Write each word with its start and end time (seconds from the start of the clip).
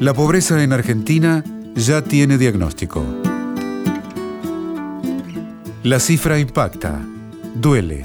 La 0.00 0.12
pobreza 0.12 0.62
en 0.62 0.72
Argentina 0.72 1.44
ya 1.76 2.02
tiene 2.02 2.36
diagnóstico. 2.36 3.04
La 5.84 6.00
cifra 6.00 6.40
impacta, 6.40 7.00
duele. 7.54 8.02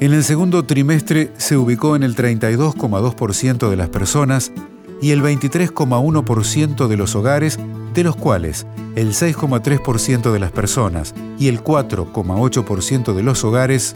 En 0.00 0.12
el 0.12 0.22
segundo 0.22 0.64
trimestre 0.64 1.32
se 1.38 1.56
ubicó 1.56 1.96
en 1.96 2.02
el 2.02 2.14
32,2% 2.14 3.70
de 3.70 3.76
las 3.76 3.88
personas 3.88 4.52
y 5.00 5.12
el 5.12 5.22
23,1% 5.22 6.88
de 6.88 6.96
los 6.98 7.14
hogares, 7.16 7.58
de 7.94 8.04
los 8.04 8.14
cuales 8.14 8.66
el 8.94 9.14
6,3% 9.14 10.30
de 10.30 10.38
las 10.38 10.52
personas 10.52 11.14
y 11.38 11.48
el 11.48 11.64
4,8% 11.64 13.14
de 13.14 13.22
los 13.22 13.44
hogares 13.44 13.94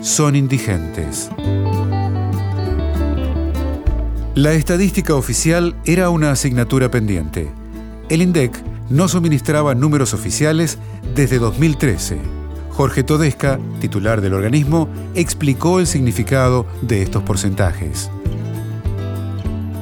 son 0.00 0.34
indigentes. 0.34 1.30
La 4.38 4.52
estadística 4.52 5.16
oficial 5.16 5.74
era 5.84 6.10
una 6.10 6.30
asignatura 6.30 6.92
pendiente. 6.92 7.48
El 8.08 8.22
INDEC 8.22 8.52
no 8.88 9.08
suministraba 9.08 9.74
números 9.74 10.14
oficiales 10.14 10.78
desde 11.12 11.40
2013. 11.40 12.18
Jorge 12.70 13.02
Todesca, 13.02 13.58
titular 13.80 14.20
del 14.20 14.34
organismo, 14.34 14.88
explicó 15.16 15.80
el 15.80 15.88
significado 15.88 16.66
de 16.82 17.02
estos 17.02 17.24
porcentajes. 17.24 18.12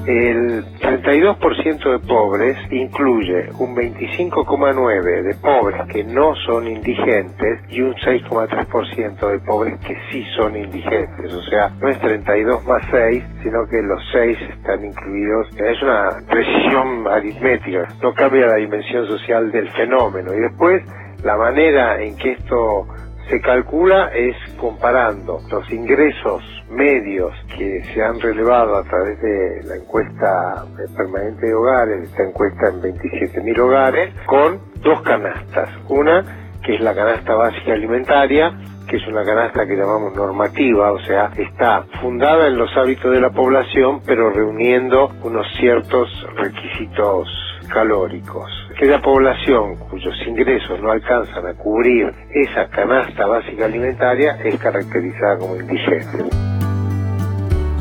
El 0.07 0.65
32% 0.87 1.91
de 1.91 1.99
pobres 2.07 2.57
incluye 2.71 3.51
un 3.59 3.75
25,9% 3.75 5.23
de 5.23 5.35
pobres 5.35 5.83
que 5.93 6.05
no 6.05 6.35
son 6.47 6.69
indigentes 6.69 7.61
y 7.69 7.81
un 7.81 7.93
6,3% 7.95 9.31
de 9.31 9.39
pobres 9.41 9.81
que 9.81 9.97
sí 10.11 10.25
son 10.37 10.57
indigentes. 10.57 11.33
O 11.33 11.43
sea, 11.43 11.71
no 11.81 11.89
es 11.89 11.99
32 11.99 12.65
más 12.67 12.83
6, 12.91 13.25
sino 13.43 13.67
que 13.67 13.83
los 13.83 14.01
6 14.13 14.39
están 14.51 14.85
incluidos. 14.85 15.49
Es 15.59 15.83
una 15.83 16.19
precisión 16.29 17.07
aritmética, 17.09 17.89
no 18.01 18.15
cambia 18.15 18.47
la 18.47 18.57
dimensión 18.57 19.07
social 19.07 19.51
del 19.51 19.69
fenómeno. 19.71 20.33
Y 20.35 20.41
después, 20.41 20.83
la 21.25 21.37
manera 21.37 22.01
en 22.01 22.17
que 22.17 22.33
esto 22.33 22.87
se 23.29 23.41
calcula 23.41 24.09
es 24.15 24.37
comparando 24.57 25.41
los 25.51 25.71
ingresos 25.71 26.43
medios 26.71 27.33
que 27.57 27.83
se 27.93 28.03
han 28.03 28.21
relevado 28.21 28.77
a 28.77 28.85
través 28.85 29.21
de 29.21 29.63
la 29.65 29.77
encuesta 29.77 30.65
permanente 30.97 31.47
de 31.47 31.55
hogares, 31.55 32.03
esta 32.03 32.25
encuesta 32.25 32.69
en 32.69 32.83
27.000 32.83 33.59
hogares, 33.61 34.15
con 34.27 34.61
dos 34.83 35.03
canastas. 35.03 35.71
Una 35.89 36.25
que 36.63 36.75
es 36.75 36.81
la 36.81 36.95
canasta 36.95 37.35
básica 37.35 37.73
alimentaria, 37.75 38.53
que 38.89 38.97
es 38.97 39.07
una 39.07 39.25
canasta 39.25 39.67
que 39.67 39.77
llamamos 39.77 40.15
normativa, 40.17 40.93
o 40.93 40.99
sea, 41.01 41.31
está 41.37 41.85
fundada 42.01 42.49
en 42.49 42.57
los 42.57 42.77
hábitos 42.77 43.13
de 43.13 43.21
la 43.21 43.31
población, 43.31 44.01
pero 44.05 44.31
reuniendo 44.31 45.11
unos 45.23 45.47
ciertos 45.59 46.09
requisitos 46.37 47.29
calóricos. 47.73 48.66
La 48.85 49.01
población 49.01 49.77
cuyos 49.91 50.15
ingresos 50.27 50.81
no 50.83 50.91
alcanzan 50.91 51.47
a 51.47 51.55
cubrir 51.55 52.13
esa 52.31 52.69
canasta 52.69 53.27
básica 53.27 53.65
alimentaria 53.65 54.37
es 54.45 54.57
caracterizada 54.59 55.39
como 55.39 55.57
indigente. 55.57 56.25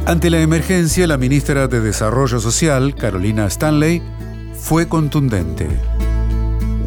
Ante 0.08 0.30
la 0.30 0.40
emergencia, 0.40 1.06
la 1.08 1.18
ministra 1.18 1.68
de 1.68 1.82
Desarrollo 1.82 2.40
Social, 2.40 2.96
Carolina 2.96 3.46
Stanley, 3.48 4.02
fue 4.54 4.88
contundente. 4.88 5.68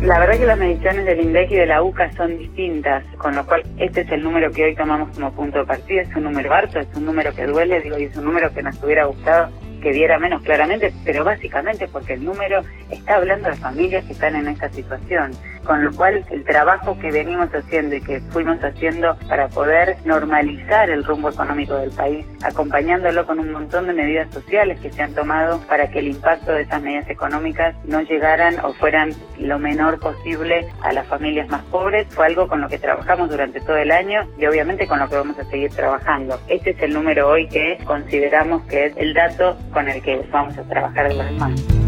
La 0.00 0.20
verdad 0.20 0.38
que 0.38 0.46
las 0.46 0.58
mediciones 0.58 1.04
del 1.04 1.20
INDEC 1.20 1.50
y 1.50 1.56
de 1.56 1.66
la 1.66 1.82
UCA 1.82 2.10
son 2.12 2.38
distintas, 2.38 3.04
con 3.16 3.34
lo 3.34 3.44
cual 3.44 3.64
este 3.78 4.02
es 4.02 4.12
el 4.12 4.22
número 4.22 4.52
que 4.52 4.64
hoy 4.64 4.76
tomamos 4.76 5.10
como 5.14 5.32
punto 5.32 5.58
de 5.58 5.64
partida, 5.64 6.02
es 6.02 6.16
un 6.16 6.22
número 6.22 6.54
harto, 6.54 6.78
es 6.78 6.86
un 6.94 7.04
número 7.04 7.34
que 7.34 7.46
duele, 7.46 7.80
digo, 7.80 7.98
y 7.98 8.04
es 8.04 8.16
un 8.16 8.24
número 8.24 8.52
que 8.54 8.62
nos 8.62 8.80
hubiera 8.82 9.06
gustado 9.06 9.48
que 9.80 9.92
diera 9.92 10.18
menos 10.18 10.42
claramente, 10.42 10.92
pero 11.04 11.24
básicamente 11.24 11.88
porque 11.88 12.14
el 12.14 12.24
número 12.24 12.62
está 12.90 13.16
hablando 13.16 13.48
de 13.48 13.56
familias 13.56 14.04
que 14.04 14.12
están 14.12 14.36
en 14.36 14.48
esta 14.48 14.68
situación, 14.70 15.32
con 15.64 15.84
lo 15.84 15.92
cual 15.94 16.24
el 16.30 16.44
trabajo 16.44 16.98
que 16.98 17.10
venimos 17.10 17.54
haciendo 17.54 17.96
y 17.96 18.00
que 18.00 18.20
fuimos 18.32 18.62
haciendo 18.62 19.16
para 19.28 19.48
poder 19.48 19.96
normalizar 20.04 20.90
el 20.90 21.04
rumbo 21.04 21.30
económico 21.30 21.74
del 21.74 21.90
país, 21.90 22.26
acompañándolo 22.42 23.26
con 23.26 23.38
un 23.38 23.52
montón 23.52 23.86
de 23.86 23.92
medidas 23.92 24.32
sociales 24.32 24.80
que 24.80 24.90
se 24.90 25.02
han 25.02 25.14
tomado 25.14 25.60
para 25.68 25.90
que 25.90 25.98
el 25.98 26.08
impacto 26.08 26.52
de 26.52 26.62
esas 26.62 26.82
medidas 26.82 27.08
económicas 27.10 27.74
no 27.84 28.00
llegaran 28.02 28.58
o 28.64 28.72
fueran 28.74 29.12
lo 29.38 29.58
menor 29.58 29.98
posible 29.98 30.68
a 30.82 30.92
las 30.92 31.06
familias 31.06 31.48
más 31.48 31.62
pobres, 31.64 32.06
fue 32.10 32.26
algo 32.26 32.48
con 32.48 32.60
lo 32.60 32.68
que 32.68 32.78
trabajamos 32.78 33.30
durante 33.30 33.60
todo 33.60 33.76
el 33.76 33.90
año 33.90 34.22
y 34.38 34.46
obviamente 34.46 34.86
con 34.86 34.98
lo 34.98 35.08
que 35.08 35.16
vamos 35.16 35.38
a 35.38 35.44
seguir 35.44 35.70
trabajando. 35.70 36.40
Este 36.48 36.70
es 36.70 36.82
el 36.82 36.94
número 36.94 37.28
hoy 37.28 37.48
que 37.48 37.78
consideramos 37.84 38.62
que 38.64 38.86
es 38.86 38.96
el 38.96 39.14
dato 39.14 39.56
con 39.72 39.88
el 39.88 40.02
que 40.02 40.20
vamos 40.32 40.56
a 40.58 40.62
trabajar 40.62 41.08
de 41.08 41.14
los 41.14 41.26
demás. 41.26 41.78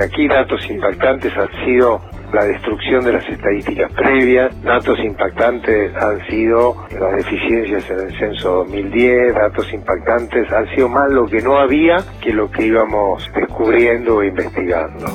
Aquí 0.00 0.26
datos 0.26 0.68
impactantes 0.68 1.32
han 1.36 1.48
sido 1.64 2.00
la 2.32 2.44
destrucción 2.44 3.04
de 3.04 3.12
las 3.12 3.28
estadísticas 3.28 3.92
previas, 3.92 4.62
datos 4.62 4.98
impactantes 4.98 5.94
han 5.96 6.26
sido 6.28 6.76
las 6.98 7.16
deficiencias 7.16 7.88
en 7.90 8.00
el 8.00 8.18
censo 8.18 8.64
2010, 8.64 9.34
datos 9.34 9.72
impactantes 9.72 10.50
han 10.50 10.66
sido 10.74 10.88
más 10.88 11.10
lo 11.10 11.26
que 11.26 11.42
no 11.42 11.58
había 11.58 11.98
que 12.22 12.32
lo 12.32 12.50
que 12.50 12.66
íbamos 12.66 13.30
descubriendo 13.34 14.22
e 14.22 14.28
investigando. 14.28 15.06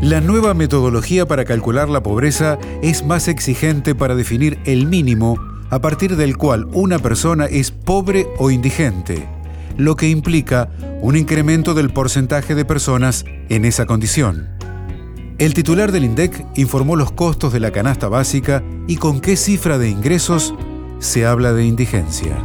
La 0.00 0.20
nueva 0.20 0.54
metodología 0.54 1.26
para 1.26 1.44
calcular 1.44 1.88
la 1.88 2.02
pobreza 2.02 2.58
es 2.82 3.04
más 3.04 3.28
exigente 3.28 3.94
para 3.94 4.14
definir 4.14 4.58
el 4.64 4.86
mínimo 4.86 5.36
a 5.70 5.80
partir 5.80 6.16
del 6.16 6.36
cual 6.36 6.66
una 6.72 6.98
persona 6.98 7.46
es 7.46 7.70
pobre 7.70 8.26
o 8.38 8.50
indigente 8.50 9.28
lo 9.78 9.96
que 9.96 10.08
implica 10.08 10.68
un 11.00 11.16
incremento 11.16 11.72
del 11.72 11.90
porcentaje 11.90 12.54
de 12.54 12.64
personas 12.64 13.24
en 13.48 13.64
esa 13.64 13.86
condición. 13.86 14.48
El 15.38 15.54
titular 15.54 15.92
del 15.92 16.04
INDEC 16.04 16.44
informó 16.56 16.96
los 16.96 17.12
costos 17.12 17.52
de 17.52 17.60
la 17.60 17.70
canasta 17.70 18.08
básica 18.08 18.62
y 18.88 18.96
con 18.96 19.20
qué 19.20 19.36
cifra 19.36 19.78
de 19.78 19.88
ingresos 19.88 20.52
se 20.98 21.24
habla 21.24 21.52
de 21.52 21.64
indigencia. 21.64 22.36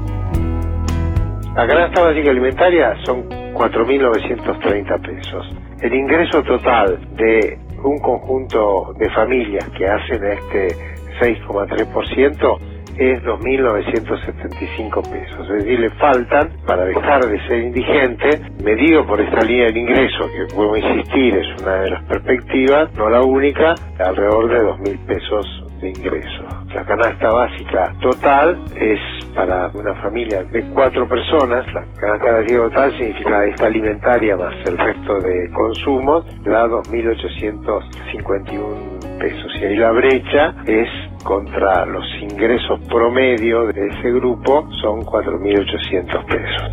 La 1.55 1.67
canasta 1.67 2.01
básica 2.01 2.29
alimentaria 2.29 2.95
son 3.03 3.27
4.930 3.53 5.01
pesos. 5.01 5.45
El 5.81 5.93
ingreso 5.93 6.43
total 6.43 6.99
de 7.17 7.59
un 7.83 7.99
conjunto 7.99 8.93
de 8.99 9.09
familias 9.09 9.67
que 9.75 9.88
hacen 9.88 10.23
este 10.23 10.75
6,3% 11.19 12.72
es 12.97 13.23
2.975 13.23 15.09
pesos. 15.09 15.49
Es 15.49 15.63
decir, 15.63 15.79
le 15.79 15.89
faltan, 15.91 16.49
para 16.65 16.83
dejar 16.85 17.25
de 17.25 17.39
ser 17.47 17.59
indigente, 17.59 18.41
medido 18.63 19.05
por 19.05 19.21
esta 19.21 19.43
línea 19.43 19.71
de 19.71 19.79
ingreso, 19.79 20.29
que 20.31 20.45
puedo 20.53 20.75
insistir 20.77 21.35
es 21.35 21.61
una 21.61 21.75
de 21.81 21.91
las 21.91 22.03
perspectivas, 22.03 22.91
no 22.95 23.09
la 23.09 23.21
única, 23.21 23.75
alrededor 23.99 24.49
de 24.49 24.61
2.000 24.61 25.05
pesos 25.05 25.45
de 25.81 25.89
ingreso. 25.89 26.43
La 26.73 26.85
canasta 26.85 27.29
básica 27.31 27.93
total 28.01 28.57
es 28.75 28.99
para 29.35 29.67
una 29.73 29.93
familia 29.95 30.43
de 30.43 30.63
cuatro 30.73 31.07
personas, 31.07 31.65
la 31.73 31.83
canasta 31.99 32.31
básica 32.31 32.57
total 32.57 32.91
significa 32.97 33.45
esta 33.45 33.67
alimentaria 33.67 34.35
más 34.37 34.53
el 34.65 34.77
resto 34.77 35.19
de 35.19 35.49
consumos, 35.51 36.25
da 36.43 36.65
2.851 36.67 39.17
pesos. 39.19 39.51
Y 39.61 39.65
ahí 39.65 39.75
la 39.75 39.91
brecha 39.91 40.55
es 40.65 40.87
contra 41.23 41.85
los 41.85 42.03
ingresos 42.22 42.79
promedio 42.89 43.67
de 43.67 43.88
ese 43.88 44.11
grupo 44.11 44.67
son 44.81 45.01
4.800 45.01 46.25
pesos. 46.25 46.63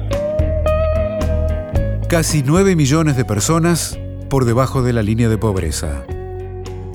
Casi 2.09 2.43
9 2.44 2.77
millones 2.77 3.16
de 3.16 3.25
personas 3.25 3.99
por 4.28 4.44
debajo 4.44 4.83
de 4.83 4.93
la 4.93 5.03
línea 5.03 5.28
de 5.28 5.38
pobreza. 5.38 6.05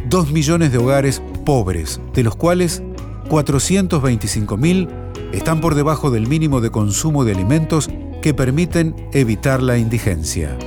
2 0.06 0.32
millones 0.32 0.72
de 0.72 0.78
hogares 0.78 1.24
pobres, 1.46 2.02
de 2.14 2.24
los 2.24 2.36
cuales 2.36 2.84
425.000 3.30 4.90
están 5.34 5.62
por 5.62 5.76
debajo 5.76 6.12
del 6.12 6.28
mínimo 6.28 6.62
de 6.62 6.70
consumo 6.70 7.26
de 7.26 7.34
alimentos 7.34 7.90
que 8.22 8.34
permiten 8.34 8.96
evitar 9.14 9.62
la 9.64 9.78
indigencia. 9.78 10.58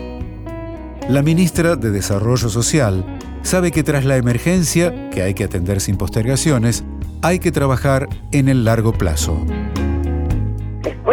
La 1.08 1.22
ministra 1.22 1.74
de 1.74 1.90
Desarrollo 1.90 2.50
Social 2.50 3.02
sabe 3.40 3.72
que 3.72 3.82
tras 3.82 4.04
la 4.04 4.18
emergencia, 4.18 5.08
que 5.08 5.22
hay 5.22 5.32
que 5.32 5.44
atender 5.44 5.80
sin 5.80 5.96
postergaciones, 5.96 6.84
hay 7.22 7.38
que 7.38 7.50
trabajar 7.50 8.10
en 8.30 8.50
el 8.50 8.66
largo 8.66 8.92
plazo. 8.92 9.42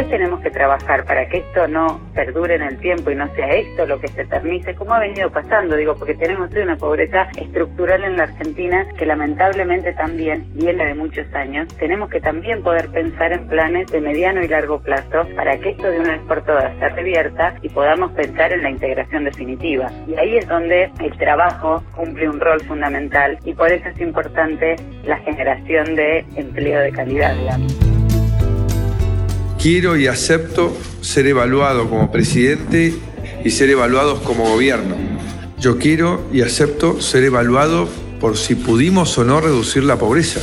Tenemos 0.09 0.39
que 0.41 0.51
trabajar 0.51 1.03
para 1.05 1.27
que 1.27 1.37
esto 1.37 1.67
no 1.67 1.99
perdure 2.13 2.55
en 2.55 2.61
el 2.61 2.77
tiempo 2.77 3.11
y 3.11 3.15
no 3.15 3.27
sea 3.35 3.47
esto 3.49 3.85
lo 3.85 3.99
que 3.99 4.07
se 4.07 4.21
eternice, 4.21 4.75
como 4.75 4.93
ha 4.93 4.99
venido 4.99 5.29
pasando, 5.29 5.75
digo, 5.75 5.95
porque 5.95 6.13
tenemos 6.13 6.49
una 6.51 6.77
pobreza 6.77 7.27
estructural 7.35 8.03
en 8.03 8.17
la 8.17 8.23
Argentina 8.23 8.87
que 8.97 9.05
lamentablemente 9.05 9.93
también 9.93 10.45
viene 10.53 10.85
de 10.85 10.93
muchos 10.95 11.33
años. 11.33 11.67
Tenemos 11.77 12.09
que 12.09 12.21
también 12.21 12.63
poder 12.63 12.89
pensar 12.89 13.33
en 13.33 13.47
planes 13.47 13.91
de 13.91 13.99
mediano 13.99 14.43
y 14.43 14.47
largo 14.47 14.79
plazo 14.79 15.27
para 15.35 15.57
que 15.57 15.71
esto 15.71 15.89
de 15.89 15.99
una 15.99 16.13
vez 16.13 16.21
por 16.27 16.43
todas 16.43 16.77
se 16.79 16.89
revierta 16.89 17.55
y 17.61 17.69
podamos 17.69 18.11
pensar 18.11 18.53
en 18.53 18.63
la 18.63 18.69
integración 18.69 19.25
definitiva. 19.25 19.91
Y 20.07 20.15
ahí 20.15 20.37
es 20.37 20.47
donde 20.47 20.91
el 21.03 21.17
trabajo 21.17 21.83
cumple 21.95 22.29
un 22.29 22.39
rol 22.39 22.61
fundamental 22.61 23.37
y 23.43 23.53
por 23.53 23.71
eso 23.71 23.89
es 23.89 23.99
importante 23.99 24.75
la 25.03 25.17
generación 25.17 25.95
de 25.95 26.25
empleo 26.35 26.79
de 26.79 26.91
calidad, 26.91 27.35
digamos. 27.35 27.94
Quiero 29.65 29.97
y 29.97 30.05
acepto 30.05 30.77
ser 31.01 31.25
evaluado 31.25 31.89
como 31.89 32.11
presidente 32.11 32.93
y 33.43 33.49
ser 33.49 33.71
evaluados 33.71 34.19
como 34.19 34.47
gobierno. 34.47 34.95
Yo 35.59 35.79
quiero 35.79 36.23
y 36.31 36.41
acepto 36.41 37.01
ser 37.01 37.23
evaluado 37.23 37.89
por 38.21 38.37
si 38.37 38.53
pudimos 38.53 39.17
o 39.17 39.23
no 39.23 39.41
reducir 39.41 39.83
la 39.83 39.97
pobreza. 39.97 40.39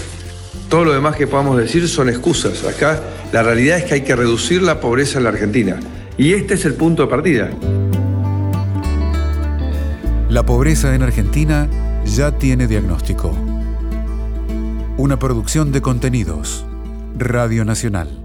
Todo 0.69 0.87
lo 0.87 0.93
demás 0.93 1.15
que 1.15 1.29
podamos 1.29 1.57
decir 1.57 1.87
son 1.87 2.09
excusas. 2.09 2.65
Acá 2.65 3.01
la 3.33 3.45
realidad 3.45 3.79
es 3.79 3.85
que 3.85 3.95
hay 3.95 4.01
que 4.01 4.17
reducir 4.17 4.61
la 4.61 4.81
pobreza 4.81 5.19
en 5.19 5.25
la 5.25 5.31
Argentina. 5.31 5.79
Y 6.19 6.33
este 6.33 6.55
es 6.55 6.65
el 6.65 6.75
punto 6.75 7.03
de 7.03 7.09
partida. 7.09 7.49
La 10.31 10.45
pobreza 10.45 10.97
en 10.97 11.03
Argentina 11.03 11.69
ya 12.05 12.37
tiene 12.39 12.67
diagnóstico. 12.67 13.31
Una 14.97 15.21
producción 15.21 15.71
de 15.71 15.81
contenidos. 15.81 16.67
Radio 17.17 17.65
Nacional. 17.65 18.22